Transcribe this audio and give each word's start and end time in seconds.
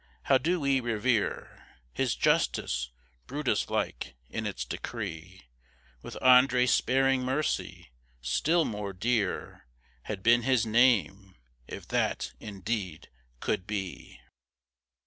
how 0.23 0.37
do 0.39 0.59
we 0.59 0.79
revere 0.79 1.63
His 1.93 2.15
justice, 2.15 2.89
Brutus 3.27 3.69
like 3.69 4.15
in 4.31 4.47
its 4.47 4.65
decree, 4.65 5.43
With 6.01 6.17
André 6.23 6.67
sparing 6.67 7.21
mercy, 7.23 7.91
still 8.19 8.65
more 8.65 8.93
dear 8.93 9.67
Had 10.05 10.23
been 10.23 10.41
his 10.41 10.65
name, 10.65 11.35
if 11.67 11.87
that, 11.89 12.31
indeed, 12.39 13.09
could 13.41 13.67
be! 13.67 14.19